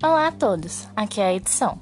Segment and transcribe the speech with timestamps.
[0.00, 1.76] Olá a todos, aqui é a edição.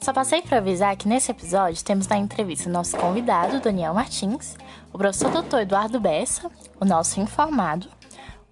[0.00, 4.56] Só passei para avisar que nesse episódio temos na entrevista o nosso convidado, Daniel Martins,
[4.92, 6.50] o professor doutor Eduardo Bessa,
[6.80, 7.86] o nosso informado,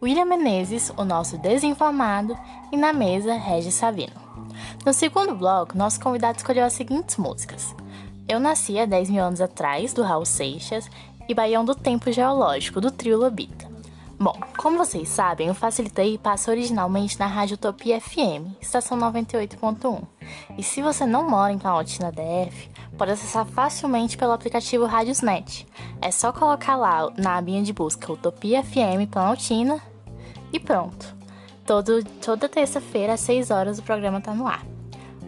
[0.00, 2.38] William Menezes, o nosso desinformado,
[2.70, 4.14] e na mesa, Regis Savino.
[4.86, 7.74] No segundo bloco, nosso convidado escolheu as seguintes músicas.
[8.28, 10.88] Eu Nasci há 10 mil anos atrás, do Raul Seixas,
[11.28, 13.67] e Baião do Tempo Geológico, do Trio Lobita.
[14.20, 20.02] Bom, como vocês sabem, o Facilitei passa originalmente na Rádio Utopia FM, estação 98.1.
[20.58, 25.68] E se você não mora em Planaltina DF, pode acessar facilmente pelo aplicativo Radiosnet.
[26.02, 29.80] É só colocar lá na abinha de busca Utopia FM Planaltina
[30.52, 31.16] e pronto.
[31.64, 34.66] Todo, toda terça-feira às 6 horas o programa tá no ar.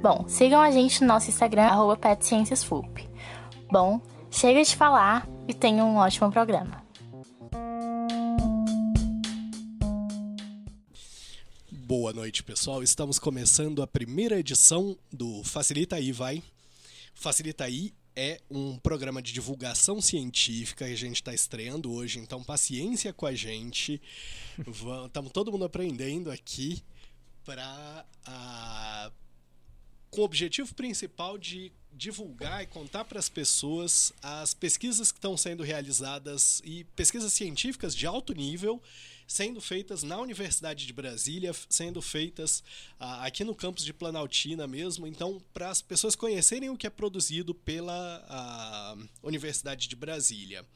[0.02, 1.96] Bom, sigam a gente no nosso Instagram, arroba
[3.70, 4.00] Bom,
[4.32, 6.89] chega de falar e tenham um ótimo programa.
[11.90, 12.84] Boa noite, pessoal.
[12.84, 16.40] Estamos começando a primeira edição do Facilita aí, vai.
[17.16, 22.44] Facilita aí é um programa de divulgação científica que a gente está estreando hoje, então
[22.44, 24.00] paciência com a gente.
[25.04, 26.80] Estamos todo mundo aprendendo aqui
[27.44, 29.12] para uh,
[30.12, 35.36] com o objetivo principal de divulgar e contar para as pessoas as pesquisas que estão
[35.36, 38.80] sendo realizadas e pesquisas científicas de alto nível
[39.30, 42.64] sendo feitas na Universidade de Brasília, sendo feitas
[42.98, 45.06] ah, aqui no campus de Planaltina mesmo.
[45.06, 50.66] Então, para as pessoas conhecerem o que é produzido pela ah, Universidade de Brasília.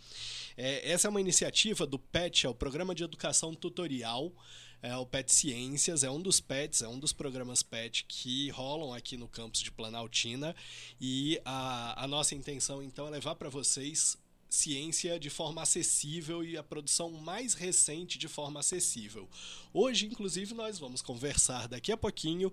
[0.57, 4.33] É, essa é uma iniciativa do PET, é o Programa de Educação Tutorial.
[4.81, 8.95] É, o PET Ciências é um dos PETs, é um dos programas PET que rolam
[8.95, 10.55] aqui no campus de Planaltina.
[11.01, 14.17] E a, a nossa intenção, então, é levar para vocês
[14.55, 19.29] ciência de forma acessível e a produção mais recente de forma acessível.
[19.73, 22.53] Hoje, inclusive, nós vamos conversar daqui a pouquinho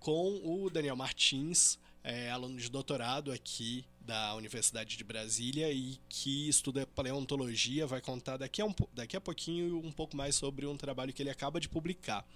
[0.00, 6.48] com o Daniel Martins, é, aluno de doutorado aqui da Universidade de Brasília e que
[6.48, 10.76] estuda paleontologia, vai contar daqui a, um, daqui a pouquinho um pouco mais sobre um
[10.76, 12.26] trabalho que ele acaba de publicar.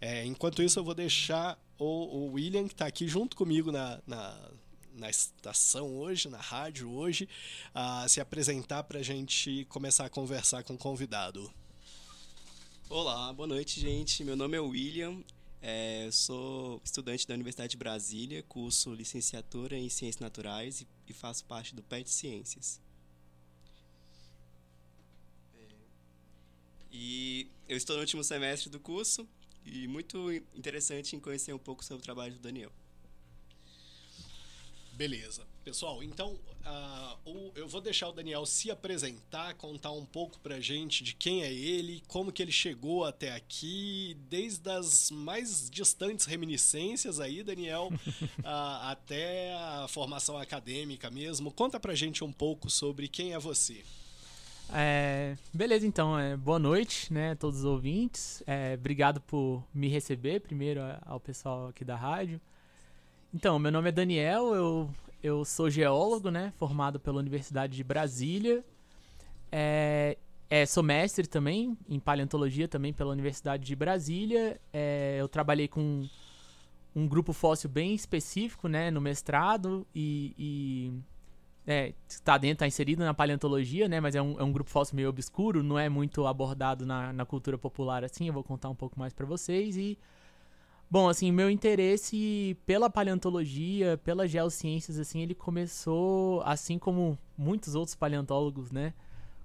[0.00, 4.00] É, enquanto isso, eu vou deixar o, o William, que está aqui junto comigo na,
[4.06, 4.50] na
[4.96, 7.28] na estação hoje, na rádio hoje,
[7.74, 11.52] a se apresentar para a gente começar a conversar com o convidado.
[12.88, 14.24] Olá, boa noite, gente.
[14.24, 15.22] Meu nome é William,
[15.60, 21.44] é, sou estudante da Universidade de Brasília, curso licenciatura em Ciências Naturais e, e faço
[21.44, 22.80] parte do PET Ciências.
[25.54, 25.74] É,
[26.90, 29.28] e eu estou no último semestre do curso
[29.64, 32.72] e muito interessante em conhecer um pouco sobre o trabalho do Daniel.
[34.96, 35.42] Beleza.
[35.62, 41.04] Pessoal, então uh, eu vou deixar o Daniel se apresentar, contar um pouco pra gente
[41.04, 47.20] de quem é ele, como que ele chegou até aqui, desde as mais distantes reminiscências
[47.20, 48.42] aí, Daniel, uh,
[48.88, 51.52] até a formação acadêmica mesmo.
[51.52, 53.84] Conta pra gente um pouco sobre quem é você.
[54.72, 58.42] É, beleza, então, é, boa noite, né, a todos os ouvintes.
[58.46, 62.40] É, obrigado por me receber, primeiro ao pessoal aqui da rádio.
[63.36, 64.90] Então, meu nome é Daniel, eu,
[65.22, 66.54] eu sou geólogo, né?
[66.56, 68.64] Formado pela Universidade de Brasília.
[69.52, 70.16] É,
[70.48, 74.58] é, sou mestre também em paleontologia também pela Universidade de Brasília.
[74.72, 76.08] É, eu trabalhei com
[76.94, 80.92] um grupo fóssil bem específico, né, no mestrado e, e
[81.66, 84.96] é, está dentro, está inserido na paleontologia, né, mas é um, é um grupo fóssil
[84.96, 88.28] meio obscuro, não é muito abordado na, na cultura popular assim.
[88.28, 89.98] Eu vou contar um pouco mais para vocês e
[90.88, 97.96] Bom, assim, meu interesse pela paleontologia, pelas geociências, assim, ele começou, assim como muitos outros
[97.96, 98.94] paleontólogos, né?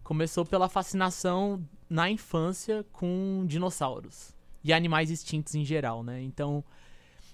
[0.03, 6.22] Começou pela fascinação na infância com dinossauros e animais extintos em geral, né?
[6.22, 6.63] Então,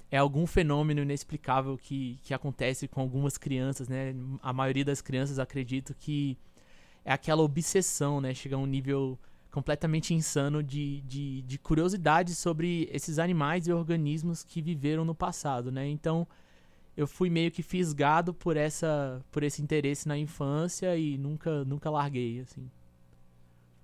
[0.10, 4.16] é algum fenômeno inexplicável que, que acontece com algumas crianças, né?
[4.42, 6.38] A maioria das crianças acredito que
[7.04, 8.34] é aquela obsessão, né?
[8.34, 9.20] Chega a um nível
[9.58, 15.72] completamente insano de, de, de curiosidade sobre esses animais e organismos que viveram no passado,
[15.72, 15.88] né?
[15.88, 16.28] Então
[16.96, 21.90] eu fui meio que fisgado por essa por esse interesse na infância e nunca nunca
[21.90, 22.70] larguei assim.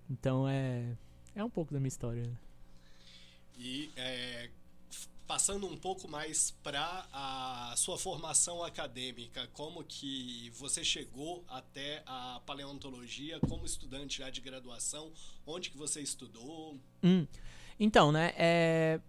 [0.08, 0.96] Então é
[1.34, 2.22] é um pouco da minha história.
[2.22, 2.36] Né?
[3.58, 4.52] E é,
[5.28, 12.42] passando um pouco mais para a sua formação acadêmica, como que você chegou até a
[12.46, 15.12] paleontologia como estudante já de graduação,
[15.46, 16.78] onde que você estudou?
[17.04, 17.26] Hum,
[17.80, 19.00] então, né, é...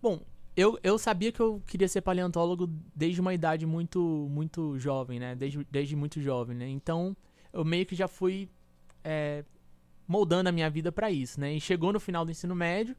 [0.00, 0.20] Bom,
[0.56, 5.34] eu, eu sabia que eu queria ser paleontólogo desde uma idade muito muito jovem, né,
[5.34, 7.16] desde, desde muito jovem, né, então
[7.52, 8.48] eu meio que já fui
[9.02, 9.44] é,
[10.06, 12.94] moldando a minha vida para isso, né, e chegou no final do ensino médio,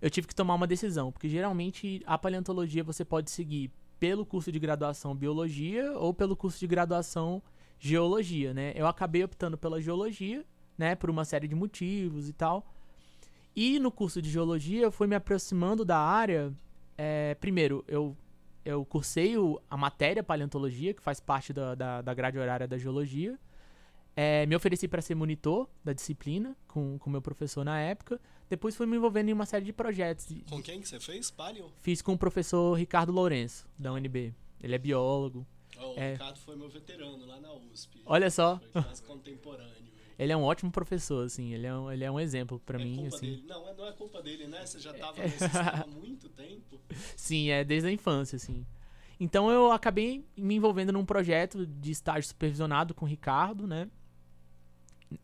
[0.00, 4.50] eu tive que tomar uma decisão, porque geralmente a paleontologia você pode seguir pelo curso
[4.50, 7.42] de graduação biologia ou pelo curso de graduação
[7.78, 8.72] geologia, né?
[8.74, 10.44] Eu acabei optando pela geologia,
[10.76, 12.66] né, por uma série de motivos e tal.
[13.54, 16.52] E no curso de geologia eu fui me aproximando da área.
[16.96, 18.16] É, primeiro, eu,
[18.64, 22.78] eu cursei o, a matéria paleontologia, que faz parte da, da, da grade horária da
[22.78, 23.38] geologia.
[24.16, 28.20] É, me ofereci para ser monitor da disciplina com o meu professor na época.
[28.50, 30.26] Depois fui me envolvendo em uma série de projetos.
[30.48, 31.30] Com quem que você fez?
[31.30, 31.72] Palio?
[31.80, 34.34] Fiz com o professor Ricardo Lourenço, da UNB.
[34.60, 35.46] Ele é biólogo.
[35.78, 36.14] Oh, o é...
[36.14, 38.02] Ricardo foi meu veterano lá na USP.
[38.04, 38.58] Olha só.
[38.72, 39.80] Foi quase contemporâneo.
[40.18, 41.54] Ele é um ótimo professor, assim.
[41.54, 43.26] Ele é um, ele é um exemplo para é mim, culpa assim.
[43.26, 43.44] Dele.
[43.46, 44.66] Não, não é culpa dele, né?
[44.66, 46.80] Você já tava nesse há muito tempo.
[47.16, 48.66] Sim, é desde a infância, assim.
[49.20, 53.88] Então eu acabei me envolvendo num projeto de estágio supervisionado com o Ricardo, né?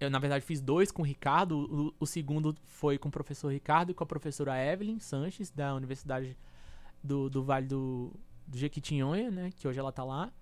[0.01, 1.59] Eu, na verdade, fiz dois com o Ricardo.
[1.59, 5.75] O, o, segundo foi com o professor Ricardo e com a professora Evelyn Sanches, da
[5.75, 6.37] Universidade
[7.03, 8.13] do, do Vale do,
[8.47, 9.51] do Jequitinhonha, né?
[9.57, 10.33] Que hoje ela tá lá.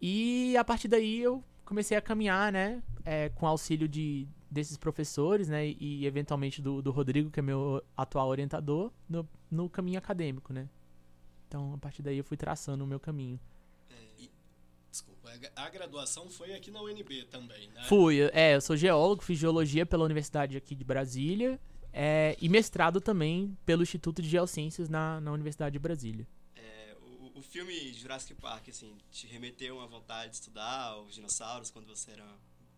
[0.00, 2.82] E a partir daí eu comecei a caminhar, né?
[3.04, 5.66] É, com auxílio de, desses professores, né?
[5.66, 10.52] E, e eventualmente do, do Rodrigo, que é meu atual orientador, no, no caminho acadêmico,
[10.52, 10.68] né?
[11.48, 13.38] Então, a partir daí eu fui traçando o meu caminho.
[14.94, 17.82] Desculpa, a graduação foi aqui na UNB também, né?
[17.88, 21.58] Fui, é, eu sou geólogo, fiz geologia pela Universidade aqui de Brasília
[21.92, 26.24] é, e mestrado também pelo Instituto de Geociências na, na Universidade de Brasília.
[26.54, 31.72] É, o, o filme Jurassic Park, assim, te remeteu a vontade de estudar os dinossauros
[31.72, 32.24] quando você era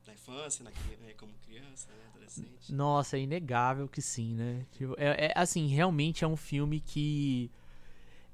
[0.06, 2.72] na infância, na, né, como criança, né, adolescente?
[2.72, 4.64] Nossa, é inegável que sim, né?
[4.72, 7.50] Tipo, é, é, assim, realmente é um filme que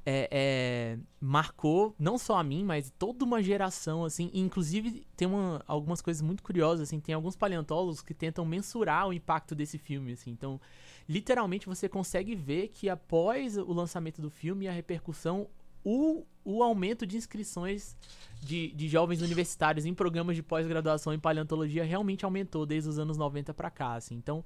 [0.04, 4.30] é, é, marcou não só a mim, mas toda uma geração, assim.
[4.34, 7.00] inclusive, tem uma, algumas coisas muito curiosas, assim.
[7.00, 10.30] Tem alguns paleontólogos que tentam mensurar o impacto desse filme, assim.
[10.30, 10.60] Então,
[11.08, 15.48] literalmente, você consegue ver que após o lançamento do filme e a repercussão,
[15.84, 17.96] o, o aumento de inscrições
[18.40, 23.16] de, de jovens universitários em programas de pós-graduação em paleontologia realmente aumentou desde os anos
[23.16, 24.16] 90 para cá, assim.
[24.16, 24.44] Então,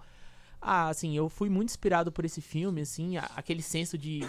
[0.60, 4.20] ah, assim, eu fui muito inspirado por esse filme, assim, aquele senso de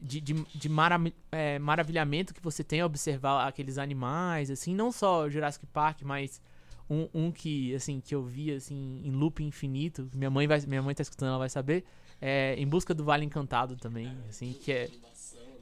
[0.00, 1.00] de, de, de mara,
[1.32, 6.40] é, maravilhamento que você tem ao observar aqueles animais, assim, não só Jurassic Park, mas
[6.88, 10.82] um, um que, assim, que eu vi, assim, em loop infinito, minha mãe vai, minha
[10.82, 11.84] mãe tá escutando, ela vai saber,
[12.20, 14.90] é Em Busca do Vale Encantado também, assim, que é,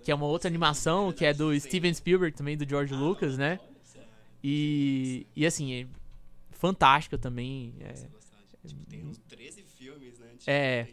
[0.02, 3.58] que é uma outra animação, que é do Steven Spielberg também, do George Lucas, né?
[4.42, 5.86] E, e assim, é
[6.50, 7.74] fantástica também.
[7.80, 7.94] É,
[8.90, 10.28] tem uns 13 filmes, né?
[10.46, 10.86] É.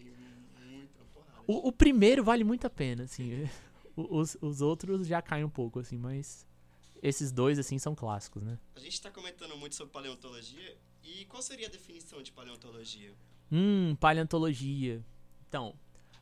[1.51, 3.49] O, o, primeiro vale muito a pena, assim.
[3.93, 6.47] Os, os outros já caem um pouco, assim, mas
[7.03, 8.57] esses dois, assim, são clássicos, né?
[8.73, 10.77] A gente está comentando muito sobre paleontologia.
[11.03, 13.13] E qual seria a definição de paleontologia?
[13.51, 15.03] Hum, paleontologia.
[15.49, 15.75] Então,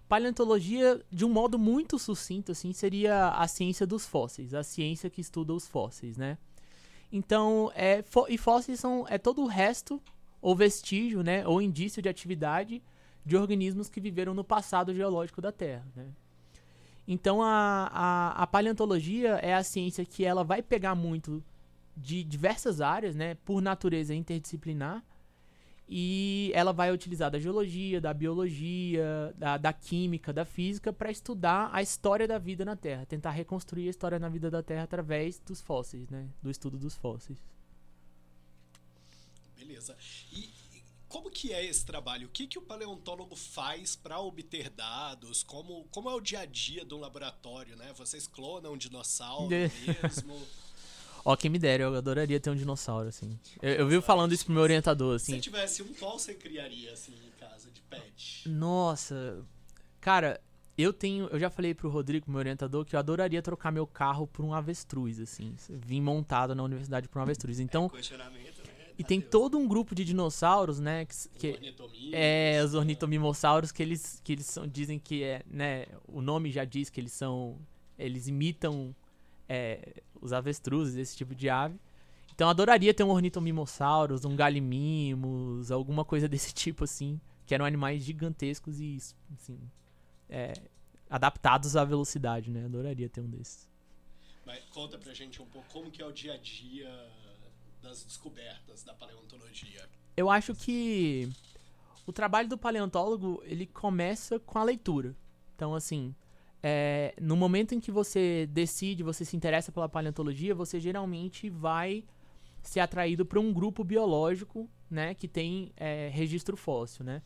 [0.08, 5.22] paleontologia, de um modo muito sucinto, assim, seria a ciência dos fósseis, a ciência que
[5.22, 6.40] estuda os fósseis, né?
[7.12, 10.02] Então, é, e fósseis são é todo o resto,
[10.42, 12.81] ou vestígio, né, ou indício de atividade
[13.25, 15.86] de organismos que viveram no passado geológico da Terra.
[15.95, 16.07] Né?
[17.07, 21.44] Então a, a, a, paleontologia é a ciência que ela vai pegar muito
[21.98, 25.04] de diversas áreas, né, por natureza interdisciplinar,
[25.88, 31.69] e ela vai utilizar da geologia, da biologia, da, da química, da física para estudar
[31.73, 35.40] a história da vida na Terra, tentar reconstruir a história na vida da Terra através
[35.40, 37.44] dos fósseis, né, do estudo dos fósseis.
[39.57, 39.97] Beleza.
[40.31, 40.58] E
[41.09, 42.28] como que é esse trabalho?
[42.28, 45.42] O que, que o paleontólogo faz para obter dados?
[45.42, 47.92] Como, como é o dia a dia do laboratório, né?
[47.97, 49.71] Vocês clonam um dinossauro é.
[49.85, 50.39] mesmo?
[51.25, 53.37] Ó, quem me dera, eu adoraria ter um dinossauro, assim.
[53.61, 55.33] Eu, eu vivo falando isso pro meu orientador, assim.
[55.33, 58.47] Se tivesse um, qual você criaria, assim, em casa, de pet?
[58.47, 59.44] Nossa,
[59.99, 60.39] cara,
[60.78, 61.28] eu tenho...
[61.28, 64.54] Eu já falei pro Rodrigo, meu orientador, que eu adoraria trocar meu carro por um
[64.54, 65.56] avestruz, assim.
[65.69, 67.59] Vim montado na universidade por um avestruz.
[67.59, 67.87] Então...
[67.87, 68.39] É questionamento, né?
[68.99, 71.06] E tem todo um grupo de dinossauros, né?
[71.06, 75.85] Que, que é, os ornitomimossauros, que eles, que eles são, dizem que é, né?
[76.06, 77.57] O nome já diz que eles são.
[77.97, 78.94] Eles imitam
[79.47, 81.79] é, os avestruzes, esse tipo de ave.
[82.35, 87.21] Então adoraria ter um ornitomimossauros, um galimimos, alguma coisa desse tipo, assim.
[87.45, 88.97] Que eram animais gigantescos e,
[89.33, 89.57] assim,
[90.29, 90.51] é,
[91.09, 92.65] adaptados à velocidade, né?
[92.65, 93.65] Adoraria ter um desses.
[94.45, 96.89] Mas conta pra gente um pouco como que é o dia a dia
[97.81, 99.88] das descobertas da paleontologia?
[100.16, 101.30] Eu acho que
[102.06, 105.16] o trabalho do paleontólogo ele começa com a leitura.
[105.56, 106.16] Então, assim,
[106.62, 112.04] é, no momento em que você decide, você se interessa pela paleontologia, você geralmente vai
[112.62, 117.21] ser atraído para um grupo biológico, né, que tem é, registro fóssil, né?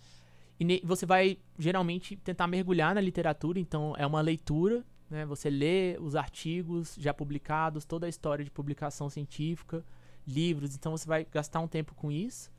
[0.60, 5.26] E você vai geralmente tentar mergulhar na literatura, então é uma leitura, né?
[5.26, 9.84] Você lê os artigos já publicados, toda a história de publicação científica,
[10.28, 12.52] livros, então você vai gastar um tempo com isso.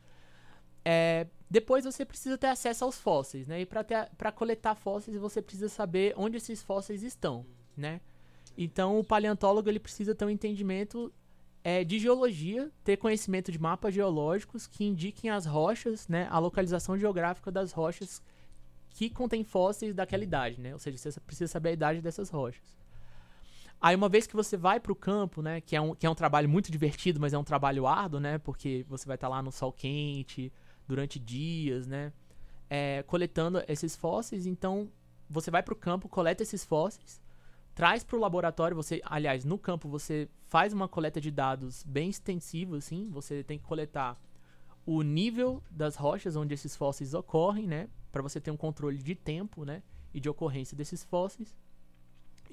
[0.84, 3.60] É, depois você precisa ter acesso aos fósseis, né?
[3.60, 8.00] E para coletar fósseis você precisa saber onde esses fósseis estão, né?
[8.56, 11.12] Então o paleontólogo ele precisa ter um entendimento
[11.62, 16.28] é, de geologia, ter conhecimento de mapas geológicos que indiquem as rochas, né?
[16.30, 18.22] A localização geográfica das rochas
[18.90, 20.72] que contém fósseis daquela idade, né?
[20.74, 22.76] Ou seja, você precisa saber a idade dessas rochas.
[23.84, 26.10] Aí uma vez que você vai para o campo, né, que é, um, que é
[26.10, 29.34] um trabalho muito divertido, mas é um trabalho árduo, né, porque você vai estar tá
[29.34, 30.50] lá no sol quente,
[30.88, 32.10] durante dias, né?
[32.70, 34.46] É, coletando esses fósseis.
[34.46, 34.90] Então,
[35.28, 37.20] você vai para o campo, coleta esses fósseis,
[37.74, 38.74] traz para o laboratório.
[38.74, 43.10] Você, aliás, no campo você faz uma coleta de dados bem extensiva, assim.
[43.10, 44.18] Você tem que coletar
[44.86, 47.90] o nível das rochas onde esses fósseis ocorrem, né?
[48.10, 49.82] Para você ter um controle de tempo, né?
[50.14, 51.54] E de ocorrência desses fósseis.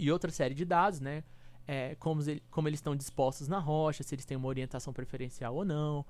[0.02, 1.24] E outra série de dados, né?
[1.68, 5.64] É, como, como eles estão dispostos na rocha, se eles têm uma orientação preferencial ou
[5.64, 6.04] não,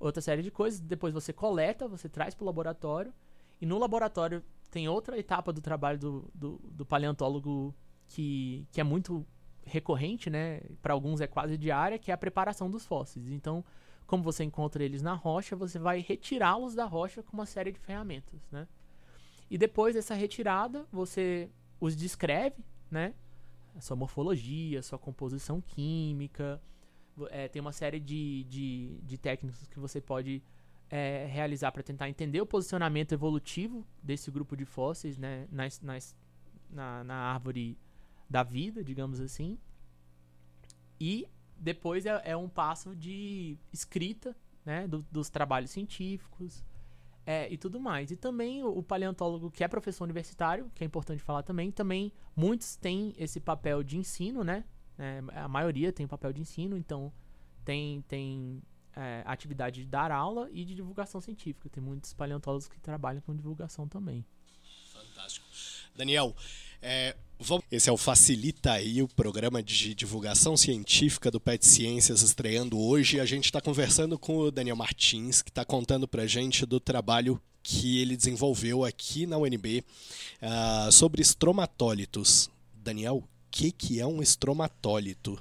[0.00, 0.80] outra série de coisas.
[0.80, 3.14] Depois você coleta, você traz para o laboratório.
[3.60, 4.42] E no laboratório
[4.72, 7.72] tem outra etapa do trabalho do, do, do paleontólogo
[8.08, 9.24] que, que é muito
[9.64, 10.60] recorrente, né?
[10.82, 13.30] Para alguns é quase diária, que é a preparação dos fósseis.
[13.30, 13.64] Então,
[14.04, 17.78] como você encontra eles na rocha, você vai retirá-los da rocha com uma série de
[17.78, 18.66] ferramentas, né?
[19.48, 21.48] E depois dessa retirada, você
[21.80, 23.14] os descreve, né?
[23.78, 26.60] A sua morfologia, sua composição química,
[27.30, 30.42] é, tem uma série de, de, de técnicas que você pode
[30.90, 36.16] é, realizar para tentar entender o posicionamento evolutivo desse grupo de fósseis né, nas, nas,
[36.68, 37.78] na, na árvore
[38.28, 39.56] da vida, digamos assim.
[41.00, 46.64] E depois é, é um passo de escrita né, do, dos trabalhos científicos
[47.28, 48.10] é, e tudo mais.
[48.10, 52.10] E também o, o, paleontólogo que é professor universitário, que é importante falar também, também
[52.34, 54.64] muitos têm esse papel de ensino, né?
[54.98, 57.12] É, a maioria tem papel de ensino, então
[57.66, 58.62] tem, tem
[58.96, 61.68] é, atividade de dar aula e de divulgação científica.
[61.68, 64.24] Tem muitos paleontólogos que trabalham com divulgação também.
[64.90, 65.46] Fantástico.
[65.94, 66.34] Daniel,
[66.82, 67.16] é,
[67.70, 73.20] esse é o Facilita aí, o programa de divulgação científica do PET Ciências estreando hoje.
[73.20, 77.40] A gente está conversando com o Daniel Martins, que está contando para gente do trabalho
[77.62, 79.84] que ele desenvolveu aqui na UNB
[80.42, 82.50] uh, sobre estromatólitos.
[82.74, 85.38] Daniel, que, que é um estromatólito?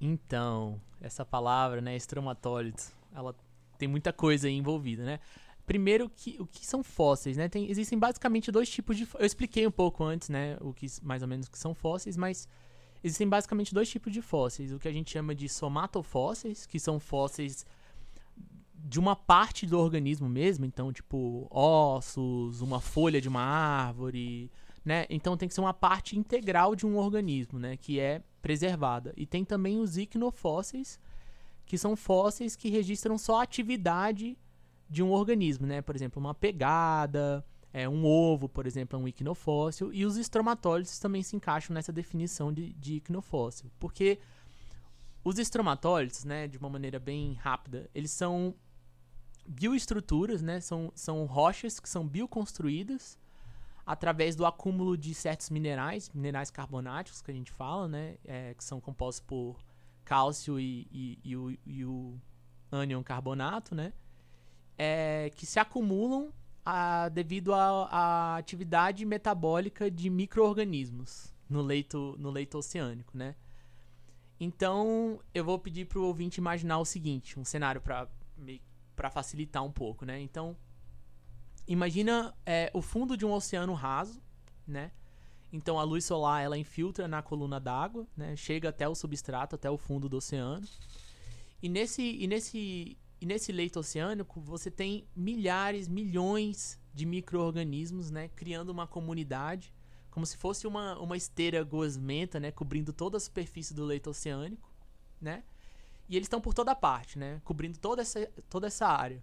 [0.00, 3.34] Então, essa palavra, né, estromatólito, ela
[3.78, 5.20] tem muita coisa aí envolvida, né?
[5.68, 7.46] Primeiro, que, o que são fósseis, né?
[7.46, 9.06] Tem, existem basicamente dois tipos de...
[9.18, 12.48] Eu expliquei um pouco antes, né, o que mais ou menos que são fósseis, mas
[13.04, 14.72] existem basicamente dois tipos de fósseis.
[14.72, 17.66] O que a gente chama de somatofósseis, que são fósseis
[18.74, 24.50] de uma parte do organismo mesmo, então, tipo, ossos, uma folha de uma árvore,
[24.82, 25.04] né?
[25.10, 27.76] Então tem que ser uma parte integral de um organismo, né?
[27.76, 29.12] Que é preservada.
[29.18, 30.98] E tem também os icnofósseis,
[31.66, 34.34] que são fósseis que registram só a atividade
[34.88, 35.82] de um organismo, né?
[35.82, 39.92] Por exemplo, uma pegada, é, um ovo, por exemplo, é um icnofóssil.
[39.92, 43.70] E os estromatólitos também se encaixam nessa definição de, de icnofóssil.
[43.78, 44.18] Porque
[45.22, 48.54] os estromatólitos, né, de uma maneira bem rápida, eles são
[49.46, 50.60] bioestruturas, né?
[50.60, 53.18] São, são rochas que são bioconstruídas
[53.86, 58.16] através do acúmulo de certos minerais, minerais carbonáticos que a gente fala, né?
[58.24, 59.56] É, que são compostos por
[60.04, 62.18] cálcio e, e, e, o, e o
[62.72, 63.92] ânion carbonato, né?
[64.78, 66.32] É, que se acumulam
[66.64, 73.34] a, devido à atividade metabólica de micro-organismos no leito, no leito oceânico, né?
[74.38, 79.72] Então, eu vou pedir para o ouvinte imaginar o seguinte, um cenário para facilitar um
[79.72, 80.20] pouco, né?
[80.20, 80.56] Então,
[81.68, 84.22] Imagina é, o fundo de um oceano raso,
[84.66, 84.90] né?
[85.52, 88.34] Então a luz solar ela infiltra na coluna d'água, né?
[88.36, 90.66] Chega até o substrato, até o fundo do oceano.
[91.62, 98.28] E nesse, e nesse, e nesse leito oceânico você tem milhares, milhões de micro-organismos, né?
[98.28, 99.72] Criando uma comunidade,
[100.10, 102.50] como se fosse uma, uma esteira gosmenta, né?
[102.50, 104.72] Cobrindo toda a superfície do leito oceânico,
[105.20, 105.42] né?
[106.08, 107.40] E eles estão por toda parte, né?
[107.44, 109.22] Cobrindo toda essa, toda essa área.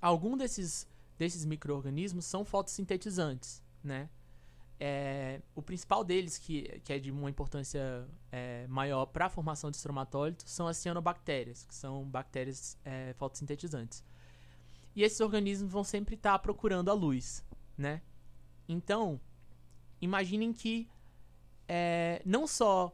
[0.00, 0.86] Algum desses
[1.18, 4.08] desses micro-organismos são fotossintetizantes, né?
[4.84, 9.70] É, o principal deles, que, que é de uma importância é, maior para a formação
[9.70, 14.04] de estromatólitos, são as cianobactérias, que são bactérias é, fotossintetizantes.
[14.96, 17.44] E esses organismos vão sempre estar tá procurando a luz,
[17.78, 18.02] né?
[18.68, 19.20] Então,
[20.00, 20.88] imaginem que
[21.68, 22.92] é, não só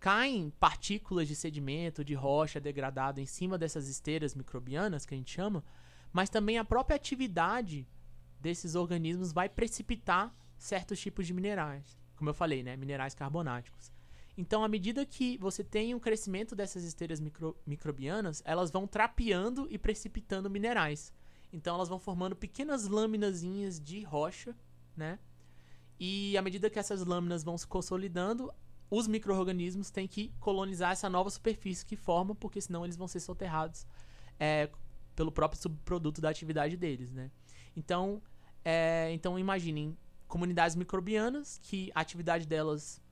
[0.00, 5.30] caem partículas de sedimento, de rocha degradado em cima dessas esteiras microbianas, que a gente
[5.30, 5.62] chama,
[6.10, 7.86] mas também a própria atividade
[8.40, 11.98] desses organismos vai precipitar certos tipos de minerais.
[12.16, 12.76] Como eu falei, né?
[12.76, 13.92] Minerais carbonáticos.
[14.38, 19.66] Então, à medida que você tem um crescimento dessas esteiras micro, microbianas, elas vão trapeando
[19.70, 21.12] e precipitando minerais.
[21.52, 24.56] Então, elas vão formando pequenas lâminazinhas de rocha,
[24.96, 25.18] né?
[25.98, 28.52] E à medida que essas lâminas vão se consolidando,
[28.90, 33.20] os micro-organismos têm que colonizar essa nova superfície que formam, porque senão eles vão ser
[33.20, 33.86] soterrados
[34.38, 34.70] é,
[35.14, 37.30] pelo próprio subproduto da atividade deles, né?
[37.76, 38.22] Então,
[38.64, 39.96] é, então imaginem
[40.32, 43.02] comunidades microbianas que a atividade delas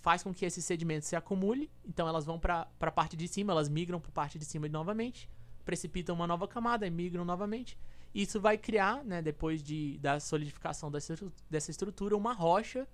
[0.00, 3.52] faz com que esse sedimento se acumule, então elas vão para a parte de cima,
[3.52, 5.28] elas migram para a parte de cima novamente,
[5.64, 7.76] precipitam uma nova camada e migram novamente.
[8.14, 11.16] Isso vai criar, né, depois de, da solidificação dessa,
[11.50, 12.86] dessa estrutura, uma rocha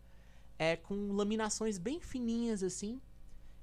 [0.59, 2.99] é, com laminações bem fininhas assim,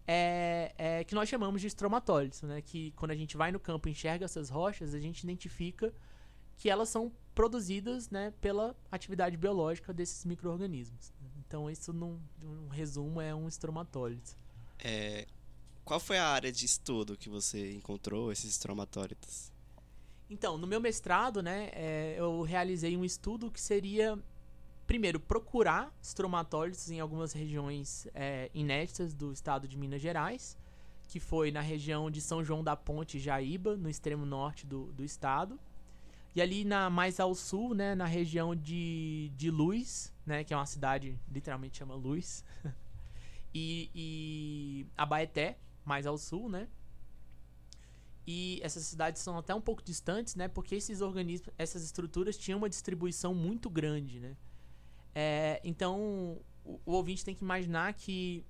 [0.05, 2.61] é, é, que nós chamamos de estromatólitos, né?
[2.61, 5.91] Que quando a gente vai no campo e enxerga essas rochas, a gente identifica
[6.55, 11.13] que elas são produzidas né, pela atividade biológica desses micro-organismos.
[11.45, 14.35] Então, isso, num, num resumo, é um estromatólito.
[14.79, 15.27] É,
[15.83, 19.51] qual foi a área de estudo que você encontrou esses estromatólitos?
[20.29, 24.17] Então, no meu mestrado, né, é, eu realizei um estudo que seria,
[24.87, 30.57] primeiro, procurar estromatólitos em algumas regiões é, inéditas do estado de Minas Gerais,
[31.07, 35.03] que foi na região de São João da Ponte, Jaíba, no extremo norte do, do
[35.03, 35.59] estado.
[36.35, 40.57] E ali na, mais ao sul, né, na região de, de Luz, né, que é
[40.57, 42.43] uma cidade, literalmente chama Luz,
[43.53, 46.67] e, e Abaeté, mais ao sul, né,
[48.27, 50.47] e essas cidades são até um pouco distantes, né?
[50.47, 54.35] Porque esses organismos, essas estruturas tinham uma distribuição muito grande, né?
[55.13, 58.43] É, então, o, o, ouvinte tem que imaginar que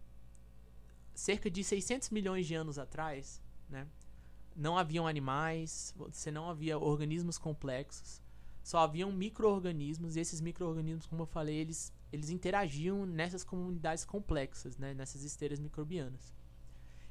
[1.13, 3.85] cerca de 600 milhões de anos atrás, né?
[4.55, 8.21] Não haviam animais, você não havia organismos complexos,
[8.63, 14.77] só haviam micro-organismos, e esses micro-organismos, como eu falei, eles, eles interagiam nessas comunidades complexas,
[14.77, 14.93] né?
[14.93, 16.33] Nessas esteiras microbianas.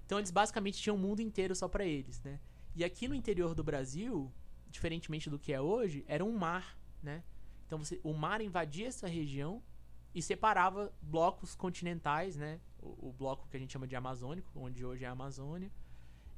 [0.07, 2.41] Então, eles basicamente tinham o mundo inteiro só para eles, né?
[2.75, 4.33] E aqui no interior do Brasil,
[4.69, 7.23] diferentemente do que é hoje, era um mar, né?
[7.67, 9.63] Então você, o mar invadia essa região
[10.15, 12.61] e separava blocos continentais, né?
[12.81, 15.71] O, o, bloco que a gente chama de amazônico, onde hoje é a Amazônia,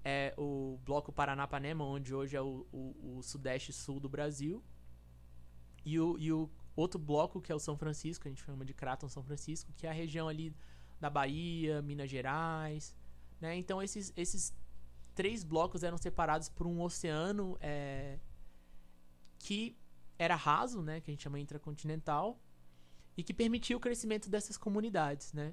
[0.08, 4.62] é o bloco Paranapanema, onde hoje é o, o, o sudeste sul do Brasil,
[5.84, 8.72] e o, e o outro bloco que é o São Francisco, a gente chama de
[8.72, 10.54] Craton São Francisco, que é a região ali
[11.00, 12.94] da Bahia, Minas Gerais,
[13.40, 13.56] né?
[13.56, 14.54] Então esses, esses
[15.12, 18.20] três blocos eram separados por um oceano é,
[19.40, 19.76] que
[20.16, 22.40] era raso, né, que a gente chama intracontinental,
[23.16, 25.52] e que permitia o crescimento dessas comunidades, né?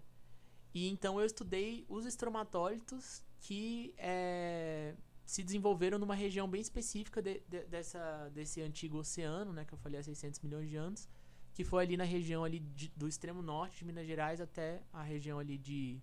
[0.76, 7.42] E então eu estudei os estromatólitos que é, se desenvolveram numa região bem específica de,
[7.48, 11.10] de, dessa, desse antigo oceano, né, que eu falei há 600 milhões de anos,
[11.54, 15.04] que foi ali na região ali de, do extremo norte de Minas Gerais até a
[15.04, 16.02] região ali de,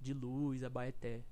[0.00, 1.24] de Luz, Abaeté.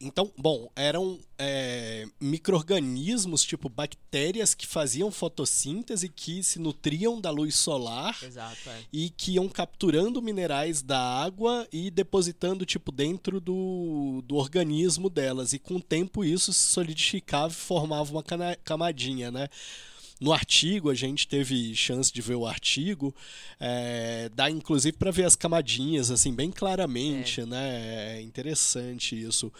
[0.00, 7.56] Então, bom, eram é, micro-organismos, tipo bactérias, que faziam fotossíntese, que se nutriam da luz
[7.56, 8.84] solar Exato, é.
[8.92, 15.52] e que iam capturando minerais da água e depositando, tipo, dentro do, do organismo delas.
[15.52, 18.24] E com o tempo isso se solidificava e formava uma
[18.64, 19.48] camadinha, né?
[20.20, 23.14] No artigo, a gente teve chance de ver o artigo,
[23.60, 27.46] é, dá inclusive para ver as camadinhas, assim, bem claramente, é.
[27.46, 28.16] né?
[28.16, 29.52] É interessante isso.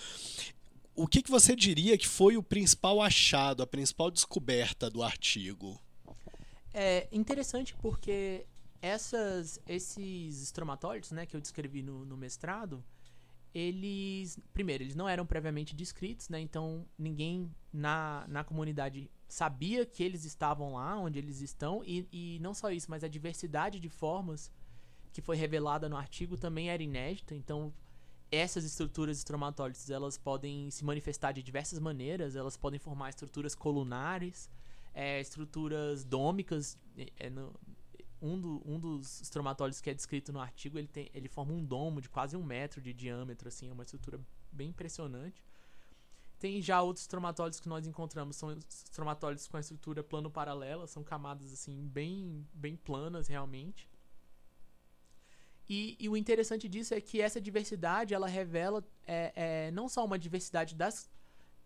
[0.96, 5.80] O que, que você diria que foi o principal achado, a principal descoberta do artigo?
[6.74, 8.44] É interessante porque
[8.82, 12.82] essas, esses estromatólitos, né, que eu descrevi no, no mestrado,
[13.54, 16.40] eles, primeiro, eles não eram previamente descritos, né?
[16.40, 22.38] Então ninguém na, na comunidade sabia que eles estavam lá, onde eles estão, e, e
[22.40, 24.50] não só isso, mas a diversidade de formas
[25.12, 27.34] que foi revelada no artigo também era inédita.
[27.34, 27.72] Então
[28.30, 32.36] essas estruturas estromatólitas elas podem se manifestar de diversas maneiras.
[32.36, 34.50] Elas podem formar estruturas colunares,
[34.94, 36.78] é, estruturas dômicas.
[37.18, 37.54] É no,
[38.20, 41.64] um, do, um dos estromatólitos que é descrito no artigo, ele, tem, ele forma um
[41.64, 45.42] domo de quase um metro de diâmetro, assim, é uma estrutura bem impressionante.
[46.38, 51.52] Tem já outros estromatólitos que nós encontramos, são estromatólitos com a estrutura plano-paralela, são camadas
[51.52, 53.88] assim bem, bem planas realmente.
[55.68, 59.32] E, e, o interessante disso é que essa diversidade ela revela é,
[59.66, 61.10] é, não só uma diversidade das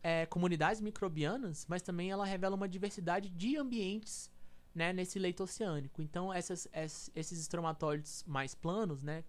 [0.02, 4.31] é, comunidades microbianas, mas também ela revela uma diversidade de ambientes
[4.74, 6.02] né, nesse leito oceânico.
[6.02, 6.68] Então, essas,
[7.14, 9.24] esses estromatólitos mais planos, né,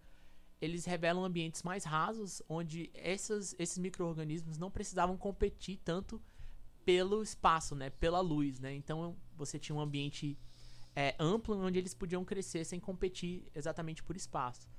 [0.61, 6.21] eles revelam ambientes mais rasos, onde essas, esses micro-organismos não precisavam competir tanto
[6.85, 7.89] pelo espaço, né?
[7.89, 8.73] Pela luz, né?
[8.73, 10.37] Então você tinha um ambiente
[10.95, 14.69] é, amplo onde eles podiam crescer sem competir exatamente por espaço.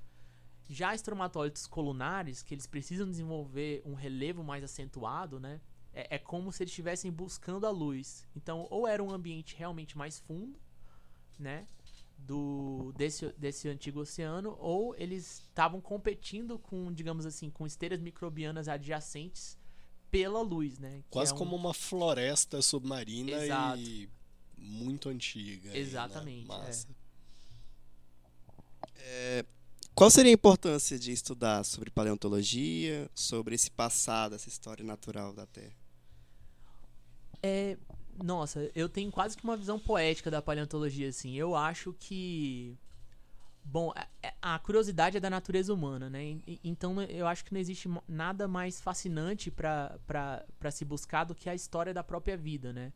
[0.67, 5.61] Já estromatólitos colunares, que eles precisam desenvolver um relevo mais acentuado, né?
[5.95, 8.27] É, é como se eles estivessem buscando a luz.
[8.35, 10.59] Então, ou era um ambiente realmente mais fundo,
[11.39, 11.65] né?
[12.17, 18.67] Do, desse, desse antigo oceano, ou eles estavam competindo com, digamos assim, com esteiras microbianas
[18.67, 19.57] adjacentes
[20.09, 21.03] pela luz, né?
[21.09, 21.37] Quase é um...
[21.37, 23.79] como uma floresta submarina Exato.
[23.79, 24.09] e
[24.57, 25.69] muito antiga.
[25.71, 25.79] aí, né?
[25.79, 26.87] Exatamente, Massa.
[29.95, 35.45] Qual seria a importância de estudar sobre paleontologia, sobre esse passado, essa história natural da
[35.45, 35.84] Terra?
[37.47, 37.77] É,
[38.23, 41.35] nossa, eu tenho quase que uma visão poética da paleontologia, assim.
[41.35, 42.75] Eu acho que.
[43.63, 43.93] Bom,
[44.41, 46.39] a, a curiosidade é da natureza humana, né?
[46.63, 51.53] Então eu acho que não existe nada mais fascinante para se buscar do que a
[51.53, 52.91] história da própria vida, né?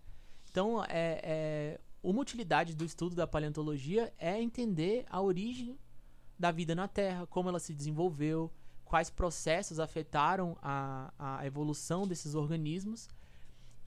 [0.49, 5.77] Então, é, é, uma utilidade do estudo da paleontologia é entender a origem
[6.39, 8.51] da vida na Terra, como ela se desenvolveu,
[8.83, 13.07] quais processos afetaram a, a evolução desses organismos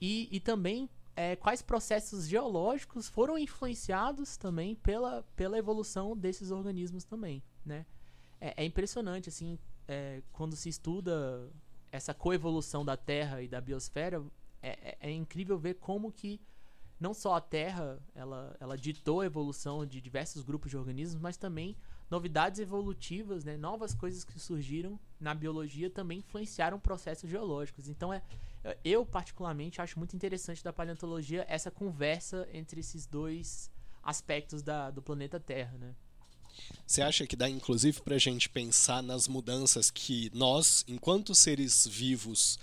[0.02, 7.04] e, e também é, quais processos geológicos foram influenciados também pela, pela evolução desses organismos
[7.04, 7.86] também, né?
[8.40, 11.48] É, é impressionante, assim, é, quando se estuda
[11.92, 14.20] essa coevolução da Terra e da biosfera,
[14.60, 16.40] é, é- é incrível ver como que
[16.98, 21.36] não só a Terra ela, ela ditou a evolução de diversos grupos de organismos, mas
[21.36, 21.76] também
[22.10, 27.88] novidades evolutivas, né, novas coisas que surgiram na biologia também influenciaram processos geológicos.
[27.88, 28.20] Então é
[28.84, 33.70] eu particularmente acho muito interessante da paleontologia essa conversa entre esses dois
[34.02, 35.94] aspectos da, do planeta Terra, né?
[36.86, 41.86] Você acha que dá, inclusive, para a gente pensar nas mudanças que nós, enquanto seres
[41.86, 42.58] vivos,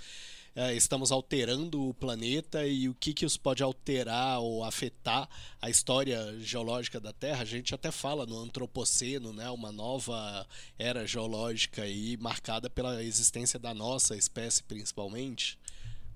[0.55, 5.29] eh, estamos alterando o planeta e o que, que isso pode alterar ou afetar
[5.61, 7.41] a história geológica da Terra?
[7.41, 13.59] A gente até fala no Antropoceno, né, uma nova era geológica aí marcada pela existência
[13.59, 15.58] da nossa espécie, principalmente.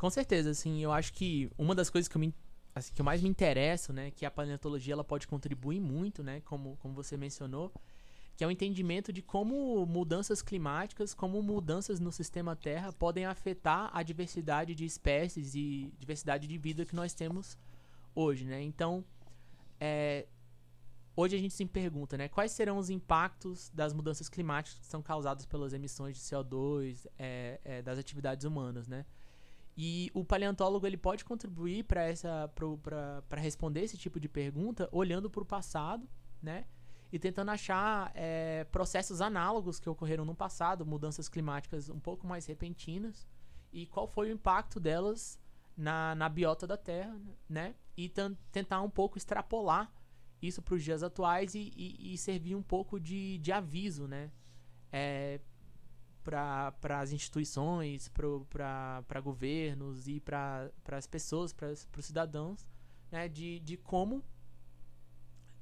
[0.04, 2.36] Com certeza, assim, eu acho que uma das coisas que eu, me,
[2.76, 6.42] assim, que eu mais me interesso, né, que a paleontologia ela pode contribuir muito, né,
[6.42, 7.72] como, como você mencionou,
[8.36, 13.92] que é o entendimento de como mudanças climáticas, como mudanças no sistema Terra podem afetar
[13.94, 17.58] a diversidade de espécies e diversidade de vida que nós temos
[18.14, 18.62] hoje, né?
[18.62, 19.06] Então,
[19.80, 20.28] é,
[21.16, 25.02] hoje a gente se pergunta, né, quais serão os impactos das mudanças climáticas que são
[25.02, 29.06] causadas pelas emissões de CO2, é, é, das atividades humanas, né?
[29.76, 32.50] E o paleontólogo ele pode contribuir para essa
[33.28, 36.08] para responder esse tipo de pergunta olhando para o passado,
[36.42, 36.66] né?
[37.12, 42.46] E tentando achar é, processos análogos que ocorreram no passado, mudanças climáticas um pouco mais
[42.46, 43.28] repentinas,
[43.72, 45.40] e qual foi o impacto delas
[45.76, 47.16] na, na biota da Terra,
[47.50, 47.76] né?
[47.98, 48.12] E
[48.52, 49.92] tentar um pouco extrapolar
[50.42, 54.32] isso para os dias atuais e, e- e servir um pouco de, de aviso, né?
[54.92, 55.40] É,
[56.24, 62.68] para as instituições, para governos e para as pessoas, para os cidadãos,
[63.12, 64.24] né, de, de como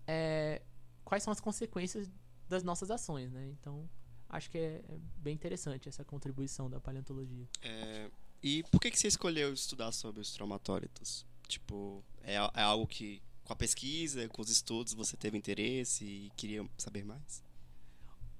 [0.07, 0.61] é,
[1.03, 2.09] quais são as consequências
[2.47, 3.47] das nossas ações, né?
[3.49, 3.89] Então
[4.29, 7.47] acho que é, é bem interessante essa contribuição da paleontologia.
[7.61, 8.09] É,
[8.41, 11.25] e por que, que você escolheu estudar sobre os traumatólitos?
[11.47, 16.31] Tipo, é, é algo que com a pesquisa, com os estudos, você teve interesse e
[16.37, 17.43] queria saber mais?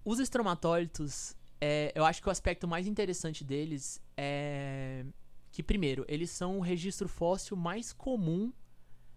[0.06, 5.06] Os estromatólitos, é, eu acho que o aspecto mais interessante deles é
[5.52, 8.52] que, primeiro, eles são o registro fóssil mais comum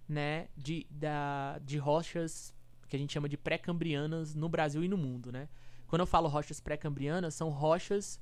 [0.09, 2.52] né, de, da, de rochas
[2.88, 5.33] que a gente chama de pré-cambrianas no Brasil e no mundo.
[5.33, 5.48] Né?
[5.87, 8.20] Quando eu falo rochas pré-cambrianas, são rochas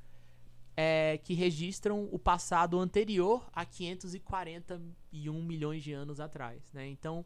[0.77, 6.71] é, que registram o passado anterior a 541 milhões de anos atrás.
[6.73, 6.87] Né?
[6.89, 7.25] Então,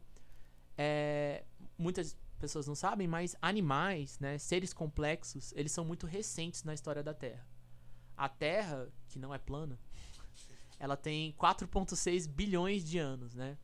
[0.77, 1.43] é,
[1.77, 7.03] muitas pessoas não sabem, mas animais, né, seres complexos, eles são muito recentes na história
[7.03, 7.47] da Terra.
[8.15, 9.79] A Terra, que não é plana,
[10.79, 13.57] ela tem 4,6 bilhões de anos, né?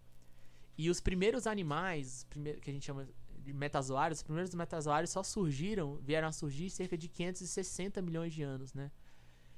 [0.78, 2.26] E os primeiros animais,
[2.62, 3.08] que a gente chama
[3.40, 8.42] de metazoários, os primeiros metazoários só surgiram, vieram a surgir cerca de 560 milhões de
[8.42, 8.92] anos, né?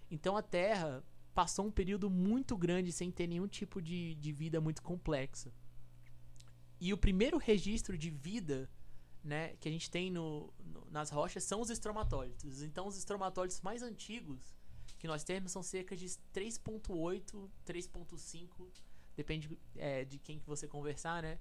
[0.09, 4.59] Então a Terra passou um período muito grande sem ter nenhum tipo de, de vida
[4.59, 5.51] muito complexa.
[6.79, 8.69] E o primeiro registro de vida
[9.25, 12.61] né, que a gente tem no, no- nas rochas são os estromatólitos.
[12.61, 14.55] Então, os estromatólitos mais antigos
[14.99, 18.47] que nós temos são cerca de 3.8, 3.5,
[19.17, 21.39] depende é, de quem que você conversar, né?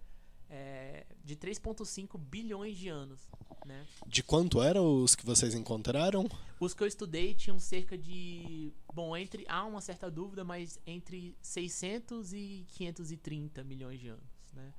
[0.49, 3.29] é, de 3,5 bilhões de anos.
[3.66, 3.87] Né?
[4.07, 6.29] De quanto eram os que vocês encontraram?
[6.61, 8.73] Os que eu estudei tinham cerca de.
[8.92, 9.44] Bom, entre.
[9.49, 14.53] Há uma certa dúvida, mas entre 600 e 530 milhões de anos.
[14.53, 14.75] Né?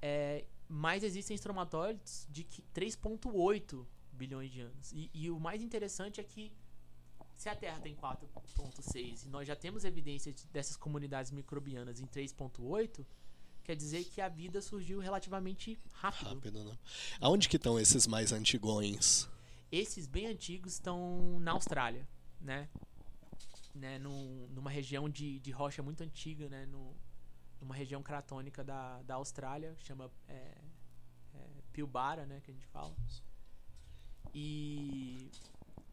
[0.00, 4.92] É, mas existem estromatólitos de 3,8 bilhões de anos.
[4.92, 6.52] E, e, o mais interessante é que
[7.34, 13.04] se a Terra tem 4,6 e nós já temos evidência dessas comunidades microbianas em 3,8
[13.64, 16.28] quer dizer que a vida surgiu relativamente rápido.
[16.28, 16.78] Rápido, né?
[17.20, 19.28] Aonde que estão esses mais antigões?
[19.72, 22.08] Esses bem antigos estão na Austrália,
[22.40, 22.68] né?
[23.74, 23.98] né?
[23.98, 26.64] Num, numa região de, de rocha muito antiga, né?
[26.66, 26.94] No,
[27.60, 30.54] numa região cratônica da, da Austrália, chama é,
[31.34, 31.38] é,
[31.72, 32.40] Pilbara, né?
[32.40, 32.96] Que a gente fala.
[34.34, 35.30] E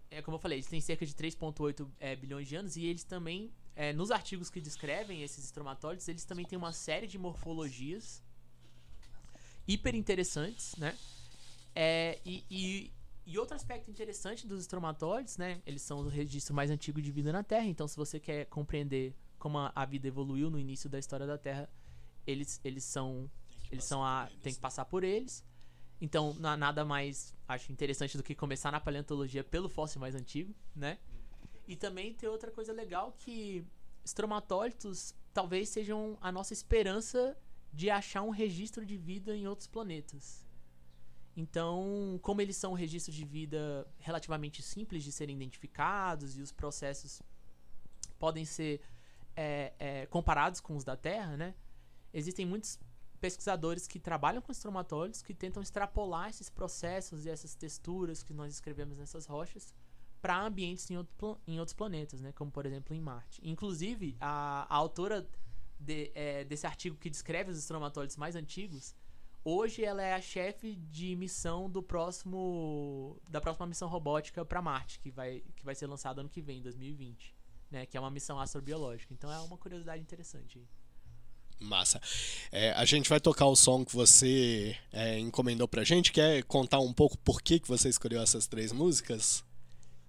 [0.10, 3.03] é como eu falei, eles têm cerca de 3,8 é, bilhões de anos e eles
[3.03, 8.23] também é, nos artigos que descrevem esses estromatólitos, eles também têm uma série de morfologias
[9.67, 10.97] hiper interessantes, né?
[11.75, 12.91] É, e, e,
[13.25, 15.62] e, outro aspecto interessante dos estromatólitos, né?
[15.65, 17.65] Eles são o registro mais antigo de vida na Terra.
[17.65, 21.38] Então, se você quer compreender como a, a vida evoluiu no início da história da
[21.38, 21.69] Terra,
[22.26, 23.30] eles, eles são
[23.71, 25.43] eles são a tem que passar por eles.
[26.00, 30.15] Então, não há nada mais acho interessante do que começar na paleontologia pelo fóssil mais
[30.15, 31.00] antigo, né?
[31.67, 33.65] E também tem outra coisa legal que
[34.06, 37.38] estromatólitos talvez sejam a nossa esperança
[37.73, 40.45] de achar um registro de vida em outros planetas.
[41.36, 46.52] Então, como eles são um registro de vida relativamente simples de serem identificados e os
[46.52, 47.21] processos
[48.17, 48.82] podem ser
[49.38, 51.54] é, é, comparados com os da Terra, né?
[52.12, 52.80] Existem muitos
[53.21, 58.54] pesquisadores que trabalham com estromatólitos que tentam extrapolar esses processos e essas texturas que nós
[58.54, 59.73] escrevemos nessas rochas
[60.21, 62.32] para ambientes em, outro, em, outros planetas, né?
[62.32, 63.39] Como por exemplo em Marte.
[63.43, 65.28] Inclusive a, a autora
[65.80, 68.95] de, é, desse artigo que descreve os estromatólitos mais antigos,
[69.45, 75.00] hoje ela é a chefe de missão do próximo da próxima missão robótica para Marte,
[75.00, 77.37] que vai que vai ser lançada ano que vem, 2020,
[77.71, 77.86] né?
[77.86, 79.13] Que é uma missão astrobiológica.
[79.13, 80.62] Então é uma curiosidade interessante.
[81.60, 81.99] Massa.
[82.51, 86.12] É, a gente vai tocar o som que você é, encomendou pra gente.
[86.12, 89.43] Quer contar um pouco por que, que você escolheu essas três músicas?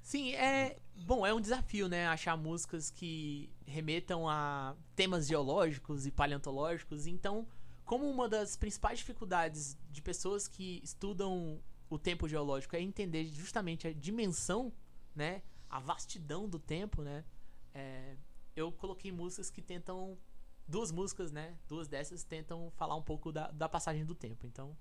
[0.02, 0.76] Sim, é.
[0.94, 2.06] Bom, é um desafio, né?
[2.06, 7.06] Achar músicas que remetam a temas geológicos e paleontológicos.
[7.06, 7.46] Então,
[7.84, 13.86] como uma das principais dificuldades de pessoas que estudam o tempo geológico é entender justamente
[13.86, 14.72] a dimensão,
[15.14, 15.42] né?
[15.70, 17.24] A vastidão do tempo, né?
[17.78, 18.16] É,
[18.56, 20.18] eu coloquei músicas que tentam.
[20.66, 21.56] Duas músicas, né?
[21.66, 24.46] Duas dessas tentam falar um pouco da, da passagem do tempo.
[24.46, 24.76] Então,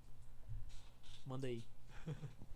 [1.25, 1.63] manda aí.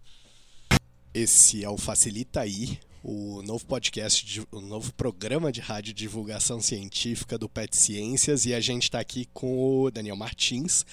[1.13, 7.37] Esse é o Facilita aí, o novo podcast, o novo programa de rádio divulgação científica
[7.37, 10.85] do PET Ciências e a gente está aqui com o Daniel Martins,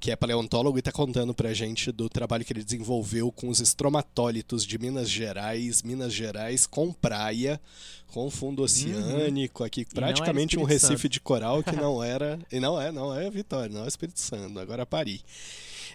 [0.00, 3.48] que é paleontólogo e está contando para a gente do trabalho que ele desenvolveu com
[3.48, 7.60] os estromatólitos de Minas Gerais, Minas Gerais com praia,
[8.08, 9.66] com fundo oceânico, uhum.
[9.68, 11.08] aqui praticamente um Recife Santo.
[11.10, 14.58] de coral que não era, e não é, não é Vitória, não é Espírito Santo,
[14.58, 15.22] agora é Paris.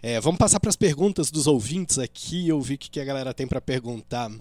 [0.01, 2.47] É, vamos passar para as perguntas dos ouvintes aqui.
[2.47, 4.31] Eu vi o que a galera tem para perguntar.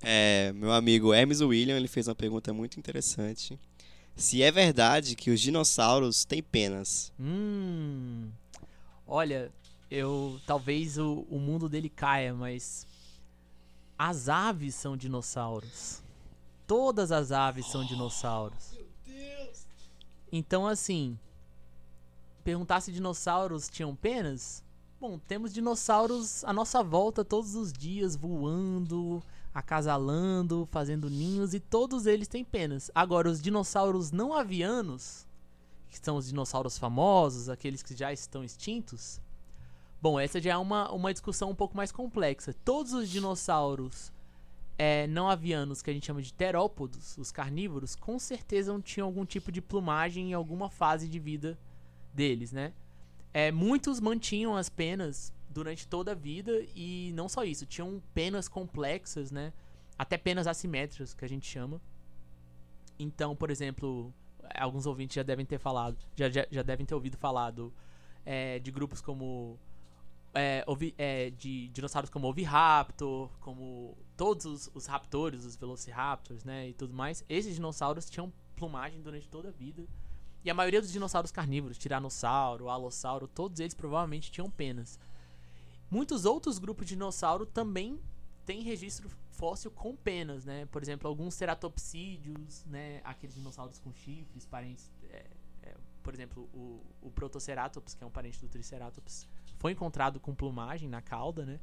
[0.00, 3.58] É, meu amigo Hermes William ele fez uma pergunta muito interessante.
[4.16, 7.12] Se é verdade que os dinossauros têm penas?
[7.18, 8.30] Hum.
[9.06, 9.50] Olha,
[9.90, 12.86] eu talvez o, o mundo dele caia, mas
[13.98, 16.02] as aves são dinossauros.
[16.66, 18.72] Todas as aves são dinossauros.
[20.30, 21.18] Então assim,
[22.42, 24.64] perguntar se dinossauros tinham penas,
[25.00, 29.22] bom, temos dinossauros à nossa volta todos os dias, voando,
[29.54, 32.90] acasalando, fazendo ninhos, e todos eles têm penas.
[32.94, 35.26] Agora, os dinossauros não avianos,
[35.88, 39.20] que são os dinossauros famosos, aqueles que já estão extintos,
[40.00, 42.54] bom, essa já é uma, uma discussão um pouco mais complexa.
[42.64, 44.12] Todos os dinossauros
[44.78, 49.24] é, não avianos, que a gente chama de terópodos, os carnívoros, com certeza tinham algum
[49.24, 51.58] tipo de plumagem em alguma fase de vida
[52.12, 52.72] deles, né?
[53.32, 58.48] É, muitos mantinham as penas durante toda a vida e não só isso, tinham penas
[58.48, 59.52] complexas, né?
[59.98, 61.80] Até penas assimétricas, que a gente chama.
[62.98, 64.12] Então, por exemplo,
[64.54, 67.72] alguns ouvintes já devem ter falado, já, já, já devem ter ouvido falado
[68.24, 69.58] é, de grupos como
[70.34, 70.64] é,
[70.98, 76.94] é, de dinossauros como Oviraptor, como todos os, os, raptores, os Velociraptors, né, e tudo
[76.94, 77.24] mais.
[77.28, 79.86] Esses dinossauros tinham plumagem durante toda a vida
[80.44, 84.98] e a maioria dos dinossauros carnívoros, tiranossauro, alossauro, todos eles provavelmente tinham penas.
[85.90, 88.00] Muitos outros grupos de dinossauro também
[88.44, 90.66] têm registro fóssil com penas, né?
[90.66, 93.00] Por exemplo, alguns ceratopsídeos, né?
[93.04, 95.26] Aqueles dinossauros com chifres, parentes, é,
[95.62, 99.28] é, por exemplo, o, o Protoceratops, que é um parente do Triceratops,
[99.58, 101.60] foi encontrado com plumagem na cauda, né?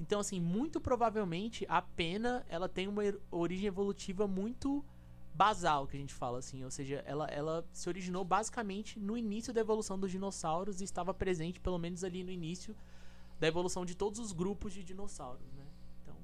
[0.00, 4.84] Então, assim, muito provavelmente a pena ela tem uma origem evolutiva muito
[5.34, 6.62] basal, que a gente fala assim.
[6.64, 11.12] Ou seja, ela, ela se originou basicamente no início da evolução dos dinossauros e estava
[11.12, 12.74] presente, pelo menos ali no início
[13.40, 15.66] da evolução de todos os grupos de dinossauros, né?
[16.02, 16.14] Então...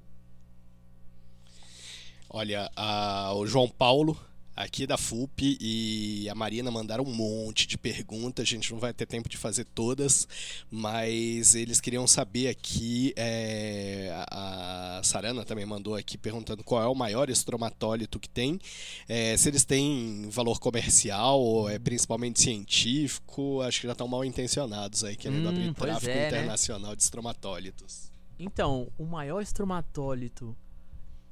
[2.30, 4.16] Olha, a, o João Paulo
[4.62, 8.42] aqui da FUP e a Marina mandaram um monte de perguntas.
[8.42, 10.28] A gente não vai ter tempo de fazer todas,
[10.70, 13.12] mas eles queriam saber aqui.
[13.16, 18.60] É, a Sarana também mandou aqui perguntando qual é o maior estromatólito que tem,
[19.08, 23.62] é, se eles têm valor comercial ou é principalmente científico.
[23.62, 26.26] Acho que já estão mal intencionados aí, querendo hum, abrir tráfico é, né?
[26.28, 26.96] internacional né?
[26.96, 28.10] de estromatólitos.
[28.38, 30.56] Então, o maior estromatólito.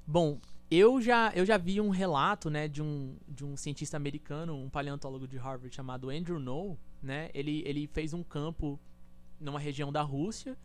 [0.07, 0.39] Bom,
[0.71, 4.69] eu já, eu já vi um relato, né, de um, de um cientista americano, um
[4.69, 7.31] paleontólogo de Harvard chamado Andrew Noll, né?
[7.33, 8.79] Ele, ele fez um campo
[9.41, 10.59] numa região da Rússia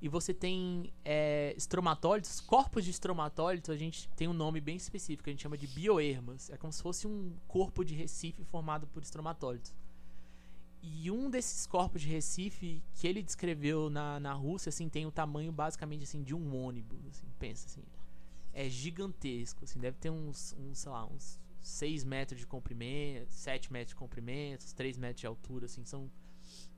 [0.00, 5.28] e você tem é, estromatólitos, corpos de estromatólitos, a gente tem um nome bem específico,
[5.28, 6.48] a gente chama de bioermas.
[6.48, 9.74] É como se fosse um corpo de Recife formado por estromatólitos.
[10.82, 15.12] E um desses corpos de Recife que ele descreveu na, na Rússia, assim, tem o
[15.12, 17.82] tamanho basicamente assim de um ônibus, assim, pensa assim
[18.52, 23.72] é gigantesco, assim, deve ter uns, uns sei lá, uns 6 metros de comprimento, 7
[23.72, 26.10] metros de comprimento, 3 metros de altura, assim, são,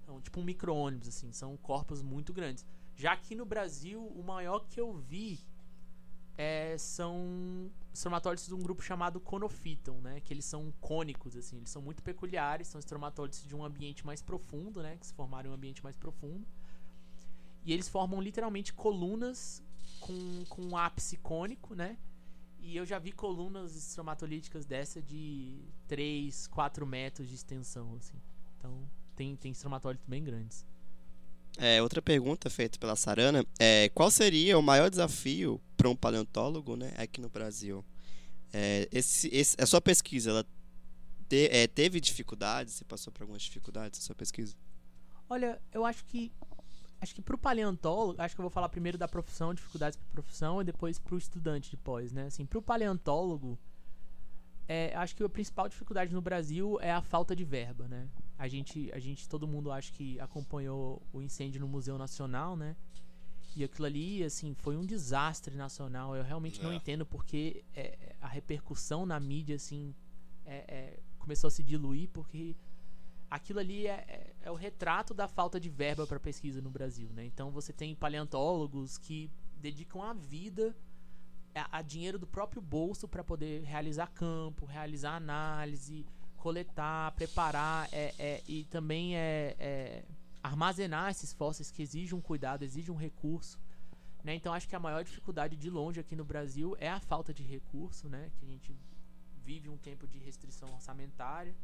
[0.05, 2.65] são tipo um micro-ônibus, assim, são corpos muito grandes.
[2.95, 5.41] Já aqui no Brasil, o maior que eu vi
[6.37, 10.21] é, são estromatólitos de um grupo chamado Conophyton, né?
[10.21, 14.21] Que eles são cônicos, assim, eles são muito peculiares, são estromatólitos de um ambiente mais
[14.21, 14.97] profundo, né?
[14.97, 16.47] Que se formaram em um ambiente mais profundo.
[17.65, 19.63] E eles formam literalmente colunas
[20.01, 21.97] com, com um ápice cônico, né?
[22.59, 28.21] E eu já vi colunas estromatolíticas dessa de 3, 4 metros de extensão, assim.
[28.57, 30.65] Então, tem, tem estromatólitos bem grandes.
[31.57, 36.75] É, outra pergunta feita pela Sarana é qual seria o maior desafio para um paleontólogo
[36.75, 37.85] né, aqui no Brasil?
[38.53, 40.47] É, esse, esse, a sua pesquisa ela
[41.29, 42.75] te, é, teve dificuldades?
[42.75, 44.57] Você passou por algumas dificuldades na sua pesquisa?
[45.29, 46.33] Olha, eu acho que
[47.01, 50.61] acho que pro paleontólogo, acho que eu vou falar primeiro da profissão, dificuldades pra profissão,
[50.61, 52.27] e depois pro estudante de pós, né?
[52.27, 53.59] Assim, pro paleontólogo,
[54.67, 58.09] é, acho que a principal dificuldade no Brasil é a falta de verba, né?
[58.39, 62.75] A gente, a gente, todo mundo acho que acompanhou o incêndio no Museu Nacional, né?
[63.57, 66.17] E aquilo ali, assim, foi um desastre nacional.
[66.17, 66.63] Eu realmente é.
[66.65, 69.95] não entendo porque é, a repercussão na mídia, assim,
[70.45, 72.55] é, é começou a se diluir, porque
[73.31, 77.11] aquilo ali é, é, é, o retrato da falta de verba para pesquisa no Brasil,
[77.13, 77.25] né?
[77.25, 80.77] Então você tem paleontólogos que dedicam a vida
[81.55, 86.07] a, a dinheiro do próprio bolso para poder realizar campo, realizar análise,
[86.37, 90.05] coletar, preparar é, é e também é, é,
[90.43, 93.59] armazenar esses fósseis que exigem um cuidado, exigem um recurso.
[94.23, 94.35] Né?
[94.35, 97.43] Então acho que a maior dificuldade de longe aqui no Brasil é a falta de
[97.43, 98.31] recurso, né?
[98.37, 98.75] Que a gente
[99.45, 101.55] vive um tempo de restrição orçamentária.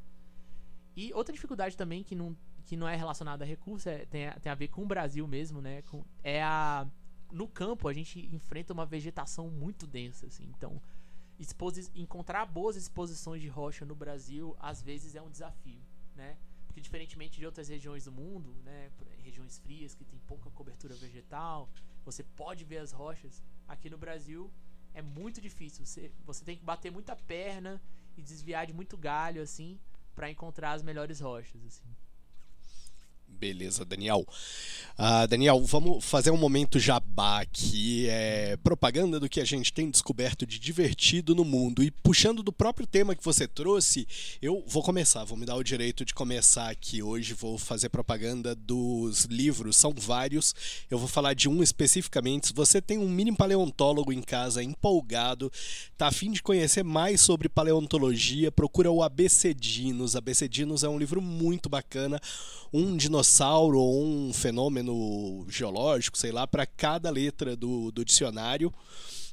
[1.01, 2.37] E outra dificuldade também que não,
[2.67, 5.27] que não é relacionada a recurso, é, tem, a, tem a ver com o Brasil
[5.27, 5.81] mesmo, né?
[5.83, 6.87] Com, é a.
[7.33, 10.45] No campo a gente enfrenta uma vegetação muito densa, assim.
[10.55, 10.79] Então,
[11.95, 15.81] encontrar boas exposições de rocha no Brasil às vezes é um desafio,
[16.15, 16.37] né?
[16.67, 18.91] Porque diferentemente de outras regiões do mundo, né,
[19.23, 21.71] regiões frias que tem pouca cobertura vegetal,
[22.05, 23.43] você pode ver as rochas.
[23.67, 24.53] Aqui no Brasil
[24.93, 25.87] é muito difícil.
[25.87, 27.81] Você, você tem que bater muita perna
[28.19, 29.81] e desviar de muito galho assim
[30.15, 31.97] para encontrar as melhores rochas, assim.
[33.41, 34.27] Beleza, Daniel.
[34.99, 39.91] Uh, Daniel, vamos fazer um momento jabá aqui, é, propaganda do que a gente tem
[39.91, 41.83] descoberto de divertido no mundo.
[41.83, 44.07] E puxando do próprio tema que você trouxe,
[44.43, 47.33] eu vou começar, vou me dar o direito de começar aqui hoje.
[47.33, 50.55] Vou fazer propaganda dos livros, são vários.
[50.91, 52.49] Eu vou falar de um especificamente.
[52.49, 55.51] Se você tem um mini paleontólogo em casa empolgado,
[55.97, 60.15] tá a fim de conhecer mais sobre paleontologia, procura o Abecedinos.
[60.15, 62.21] Abecedinos é um livro muito bacana,
[62.71, 68.73] um dinossauro dinossauro ou um fenômeno geológico, sei lá, para cada letra do, do dicionário.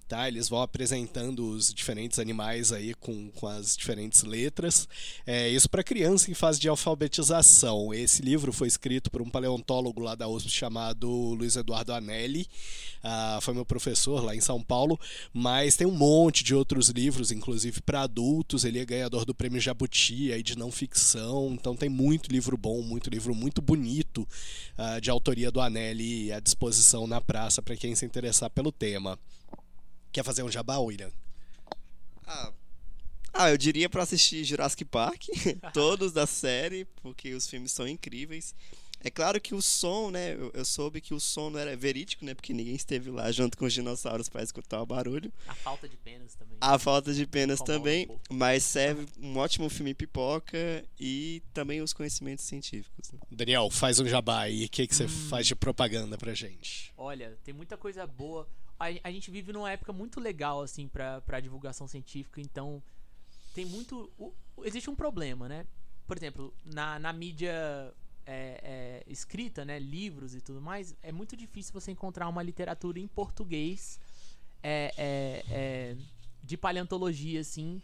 [0.08, 4.88] Tá, eles vão apresentando os diferentes animais aí com, com as diferentes letras.
[5.26, 7.94] É, isso para criança em fase de alfabetização.
[7.94, 12.48] Esse livro foi escrito por um paleontólogo lá da USP chamado Luiz Eduardo Anelli.
[13.04, 14.98] Ah, foi meu professor lá em São Paulo.
[15.34, 18.64] Mas tem um monte de outros livros, inclusive para adultos.
[18.64, 21.50] Ele é ganhador do prêmio Jabuti aí de não ficção.
[21.52, 24.26] Então tem muito livro bom, muito livro muito bonito
[24.78, 29.20] ah, de autoria do Anelli à disposição na praça para quem se interessar pelo tema.
[30.18, 31.12] Quer fazer um jabá, William?
[32.26, 32.52] Ah,
[33.32, 35.26] Ah, eu diria para assistir Jurassic Park,
[35.76, 38.56] todos da série, porque os filmes são incríveis.
[39.00, 40.34] É claro que o som, né?
[40.34, 42.34] Eu, eu, soube que o som não era verídico, né?
[42.34, 45.32] Porque ninguém esteve lá junto com os dinossauros para escutar o barulho.
[45.48, 46.58] A falta de penas também.
[46.60, 51.94] A falta de penas também, um mas serve um ótimo filme pipoca e também os
[51.94, 53.12] conhecimentos científicos.
[53.12, 53.20] Né?
[53.30, 54.66] Daniel, faz um jabá aí.
[54.66, 55.30] O que, que você hum.
[55.30, 56.92] faz de propaganda pra gente?
[56.98, 58.50] Olha, tem muita coisa boa.
[58.80, 62.82] A, gente vive numa época muito legal, assim, pra, pra divulgação científica, então
[63.54, 64.12] tem muito.
[64.18, 65.66] O, existe um problema, né?
[66.06, 67.52] Por exemplo, na, na mídia
[68.26, 73.00] é, é, escrita, né, livros e tudo mais, é muito difícil você encontrar uma literatura
[73.00, 74.00] em português
[74.62, 75.98] é, é, é
[76.44, 77.82] de paleontologia, assim,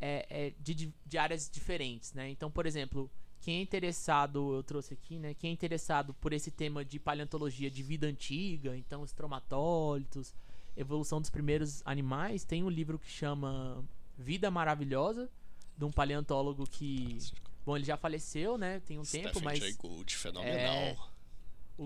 [0.00, 2.28] é, de, de, áreas diferentes, né?
[2.30, 3.10] Então, por exemplo,
[3.40, 5.34] quem é interessado, eu trouxe aqui, né?
[5.34, 10.34] Quem é interessado por esse tema de paleontologia de vida antiga, então estromatólitos,
[10.76, 13.84] evolução dos primeiros animais, tem um livro que chama
[14.18, 15.30] Vida Maravilhosa,
[15.76, 17.18] de um paleontólogo que
[17.64, 18.80] Bom, ele já faleceu, né?
[18.80, 19.58] Tem um Stephen tempo, mas.
[19.58, 20.74] Jay Gould, fenomenal.
[20.74, 20.96] É...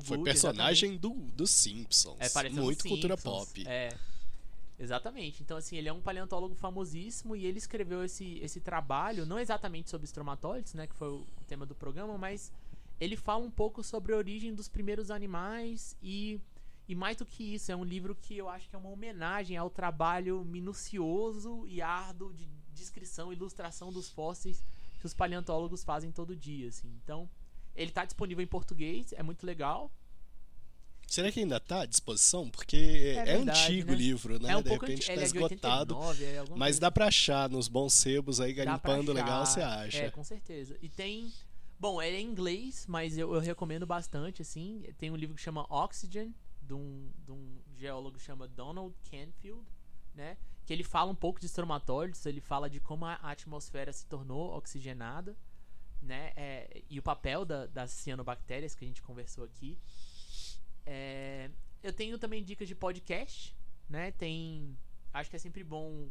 [0.03, 2.17] Foi personagem do, dos Simpsons.
[2.19, 3.65] É, muito Simpsons, cultura pop.
[3.67, 3.97] É.
[4.79, 5.43] Exatamente.
[5.43, 9.91] Então, assim, ele é um paleontólogo famosíssimo e ele escreveu esse, esse trabalho, não exatamente
[9.91, 10.87] sobre estromatólitos, né?
[10.87, 12.53] Que foi o tema do programa, mas
[13.01, 16.41] ele fala um pouco sobre a origem dos primeiros animais e.
[16.87, 19.57] E mais do que isso, é um livro que eu acho que é uma homenagem
[19.57, 24.63] ao trabalho minucioso e árduo de descrição e ilustração dos fósseis
[25.01, 26.93] que os paleontólogos fazem todo dia, assim.
[27.03, 27.27] Então,
[27.75, 29.91] ele está disponível em português, é muito legal.
[31.07, 32.51] Será que ainda está à disposição?
[32.51, 33.95] Porque é, é verdade, antigo né?
[33.95, 34.53] o livro, né?
[34.53, 35.97] É um de repente está é esgotado.
[35.97, 39.99] 89, é mas dá para achar nos bons sebos aí, garimpando legal, você acha.
[39.99, 40.77] É, com certeza.
[40.81, 41.33] E tem.
[41.79, 44.83] Bom, ele é em inglês, mas eu, eu recomendo bastante, assim.
[44.97, 49.63] Tem um livro que chama Oxygen, de um, de um geólogo que chama Donald Canfield,
[50.15, 50.37] né?
[50.65, 54.57] que ele fala um pouco de estromatólitos, ele fala de como a atmosfera se tornou
[54.57, 55.37] oxigenada,
[56.01, 56.33] né?
[56.37, 59.79] É, e o papel da, das cianobactérias que a gente conversou aqui.
[60.87, 61.51] É,
[61.83, 63.55] eu tenho também dicas de podcast,
[63.89, 64.13] né?
[64.13, 64.77] Tem,
[65.13, 66.09] acho que é sempre bom.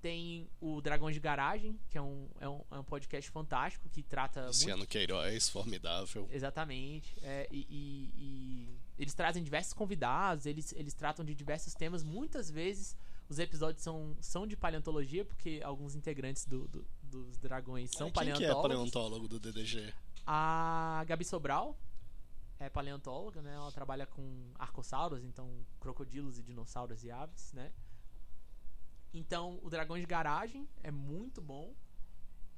[0.00, 4.02] Tem o Dragões de Garagem, que é um, é um, é um podcast fantástico que
[4.02, 4.46] trata.
[4.46, 4.90] Luciano muito...
[4.90, 6.26] Queiroz, formidável.
[6.32, 7.14] Exatamente.
[7.22, 12.50] É, e, e, e eles trazem diversos convidados, eles, eles tratam de diversos temas, muitas
[12.50, 12.96] vezes
[13.28, 18.12] os episódios são, são de paleontologia, porque alguns integrantes do, do dos dragões são Quem
[18.12, 18.54] paleontólogos.
[18.54, 19.92] Quem é paleontólogo do DDG?
[20.26, 21.76] A Gabi Sobral
[22.60, 23.54] é paleontóloga, né?
[23.54, 27.72] Ela trabalha com arcossauros, então crocodilos e dinossauros e aves, né?
[29.12, 31.74] Então, o Dragões de Garagem é muito bom.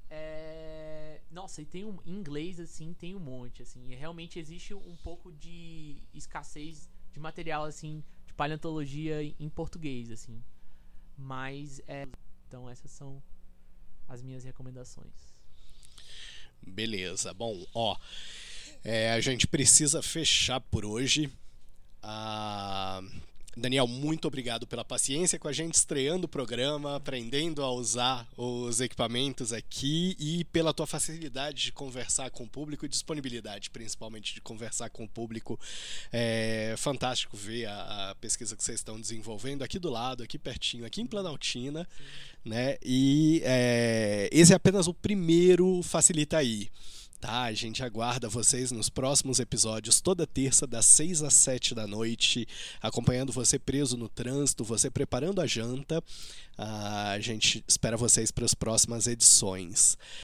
[0.09, 1.21] É...
[1.31, 3.91] Nossa, e tem um em inglês assim, tem um monte assim.
[3.91, 10.43] E realmente existe um pouco de escassez de material assim de paleontologia em português assim.
[11.17, 12.07] Mas é.
[12.47, 13.23] Então essas são
[14.07, 15.33] as minhas recomendações.
[16.61, 17.33] Beleza.
[17.33, 17.97] Bom, ó.
[18.83, 21.29] É, a gente precisa fechar por hoje.
[22.01, 23.01] Ah,
[23.55, 28.81] Daniel, muito obrigado pela paciência com a gente estreando o programa, aprendendo a usar os
[28.81, 34.41] equipamentos aqui e pela tua facilidade de conversar com o público e disponibilidade, principalmente de
[34.41, 35.59] conversar com o público.
[36.11, 40.83] É fantástico ver a, a pesquisa que vocês estão desenvolvendo aqui do lado, aqui pertinho,
[40.83, 41.87] aqui em Planaltina,
[42.43, 42.77] né?
[42.83, 46.71] E é, esse é apenas o primeiro Facilita aí
[47.23, 47.43] tá?
[47.43, 52.45] A gente aguarda vocês nos próximos episódios, toda terça, das 6 às 7 da noite,
[52.81, 56.03] acompanhando você preso no trânsito, você preparando a janta.
[56.57, 59.97] Ah, a gente espera vocês para as próximas edições.